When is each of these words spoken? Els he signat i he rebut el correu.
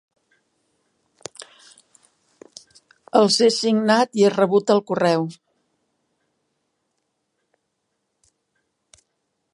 Els 3.19 3.37
he 3.47 3.51
signat 3.59 4.19
i 4.21 4.25
he 4.29 4.33
rebut 4.33 4.75
el 4.77 4.83
correu. 4.93 5.29